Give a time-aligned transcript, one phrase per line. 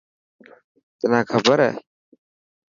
[0.99, 1.71] تنان کبر هي؟